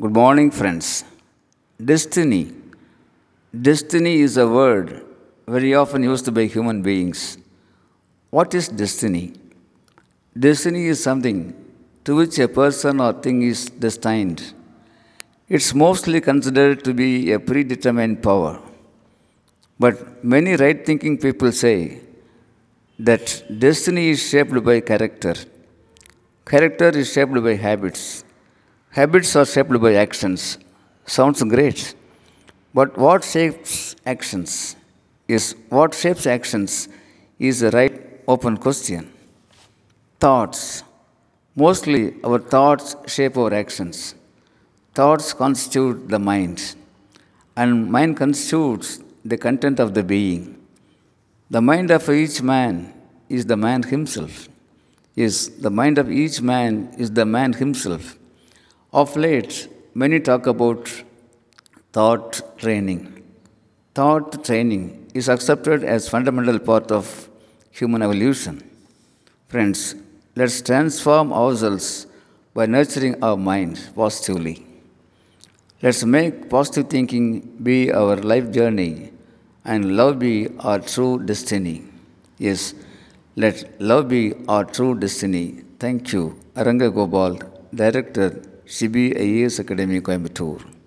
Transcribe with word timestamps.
Good 0.00 0.14
morning, 0.14 0.52
friends. 0.52 1.02
Destiny. 1.84 2.52
Destiny 3.68 4.20
is 4.20 4.36
a 4.36 4.46
word 4.46 5.04
very 5.48 5.74
often 5.74 6.04
used 6.04 6.32
by 6.32 6.44
human 6.44 6.82
beings. 6.82 7.36
What 8.30 8.54
is 8.54 8.68
destiny? 8.68 9.32
Destiny 10.38 10.86
is 10.86 11.02
something 11.02 11.40
to 12.04 12.14
which 12.14 12.38
a 12.38 12.46
person 12.46 13.00
or 13.00 13.12
thing 13.12 13.42
is 13.42 13.70
destined. 13.70 14.54
It's 15.48 15.74
mostly 15.74 16.20
considered 16.20 16.84
to 16.84 16.94
be 16.94 17.32
a 17.32 17.40
predetermined 17.40 18.22
power. 18.22 18.60
But 19.80 20.24
many 20.24 20.54
right 20.54 20.86
thinking 20.86 21.18
people 21.18 21.50
say 21.50 22.02
that 23.00 23.42
destiny 23.58 24.10
is 24.10 24.22
shaped 24.30 24.62
by 24.62 24.78
character. 24.78 25.34
Character 26.46 26.90
is 26.90 27.12
shaped 27.12 27.42
by 27.42 27.56
habits. 27.56 28.22
Habits 28.98 29.36
are 29.36 29.46
shaped 29.46 29.80
by 29.80 29.94
actions. 29.94 30.58
Sounds 31.06 31.40
great. 31.44 31.94
But 32.74 32.98
what 32.98 33.22
shapes 33.22 33.94
actions 34.04 34.74
is 35.28 35.54
what 35.68 35.94
shapes 35.94 36.26
actions 36.26 36.88
is 37.38 37.60
the 37.60 37.70
right 37.70 37.94
open 38.26 38.56
question. 38.56 39.12
Thoughts. 40.18 40.82
Mostly 41.54 42.02
our 42.24 42.40
thoughts 42.40 42.96
shape 43.06 43.38
our 43.38 43.54
actions. 43.54 44.16
Thoughts 44.96 45.32
constitute 45.32 46.08
the 46.08 46.18
mind, 46.18 46.74
and 47.56 47.88
mind 47.96 48.16
constitutes 48.16 48.98
the 49.24 49.38
content 49.46 49.78
of 49.78 49.94
the 49.94 50.02
being. 50.02 50.44
The 51.50 51.62
mind 51.62 51.92
of 51.92 52.10
each 52.10 52.42
man 52.42 52.92
is 53.28 53.46
the 53.46 53.56
man 53.56 53.84
himself. 53.84 54.48
Is 55.14 55.50
the 55.66 55.70
mind 55.70 55.98
of 55.98 56.10
each 56.10 56.40
man 56.40 56.92
is 56.98 57.12
the 57.12 57.24
man 57.24 57.52
himself. 57.52 58.17
Of 58.92 59.16
late, 59.16 59.68
many 59.94 60.18
talk 60.18 60.46
about 60.46 60.90
thought 61.92 62.40
training. 62.56 63.22
Thought 63.94 64.44
training 64.44 65.10
is 65.12 65.28
accepted 65.28 65.84
as 65.84 66.08
fundamental 66.08 66.58
part 66.58 66.90
of 66.90 67.28
human 67.70 68.00
evolution. 68.00 68.62
Friends, 69.48 69.94
let's 70.36 70.62
transform 70.62 71.34
ourselves 71.34 72.06
by 72.54 72.64
nurturing 72.64 73.22
our 73.22 73.36
mind 73.36 73.78
positively. 73.94 74.64
Let's 75.82 76.02
make 76.04 76.48
positive 76.48 76.88
thinking 76.88 77.58
be 77.62 77.92
our 77.92 78.16
life 78.16 78.50
journey 78.50 79.12
and 79.66 79.98
love 79.98 80.18
be 80.18 80.48
our 80.60 80.78
true 80.78 81.22
destiny. 81.22 81.82
Yes, 82.38 82.72
let 83.36 83.80
love 83.82 84.08
be 84.08 84.32
our 84.48 84.64
true 84.64 84.98
destiny. 84.98 85.62
Thank 85.78 86.14
you. 86.14 86.40
Aranga 86.54 86.88
Director, 87.74 88.42
Sibi 88.68 89.08
B 89.08 89.20
I 89.20 89.38
S 89.42 89.60
academy 89.60 89.98
Coimbatore 90.06 90.77